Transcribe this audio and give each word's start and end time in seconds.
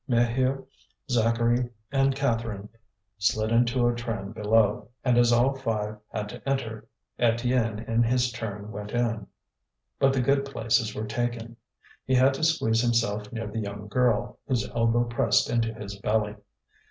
Maheu, 0.09 0.65
Zacharie, 1.11 1.69
and 1.91 2.15
Catherine 2.15 2.69
slid 3.19 3.51
into 3.51 3.87
a 3.87 3.93
tram 3.93 4.31
below, 4.31 4.87
and 5.03 5.15
as 5.15 5.31
all 5.31 5.53
five 5.55 5.95
had 6.11 6.27
to 6.29 6.49
enter, 6.49 6.87
Étienne 7.19 7.87
in 7.87 8.01
his 8.01 8.31
turn 8.31 8.71
went 8.71 8.93
in, 8.93 9.27
but 9.99 10.11
the 10.13 10.21
good 10.21 10.43
places 10.43 10.95
were 10.95 11.05
taken; 11.05 11.55
he 12.03 12.15
had 12.15 12.33
to 12.33 12.43
squeeze 12.43 12.81
himself 12.81 13.31
near 13.31 13.45
the 13.45 13.59
young 13.59 13.87
girl, 13.89 14.39
whose 14.47 14.67
elbow 14.71 15.03
pressed 15.03 15.51
into 15.51 15.71
his 15.71 15.95
belly. 15.99 16.33